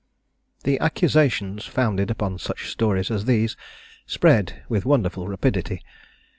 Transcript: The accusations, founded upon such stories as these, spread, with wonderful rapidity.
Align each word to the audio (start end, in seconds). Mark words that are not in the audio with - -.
The 0.63 0.79
accusations, 0.79 1.67
founded 1.67 2.09
upon 2.09 2.39
such 2.39 2.71
stories 2.71 3.11
as 3.11 3.25
these, 3.25 3.55
spread, 4.07 4.63
with 4.67 4.83
wonderful 4.83 5.27
rapidity. 5.27 5.83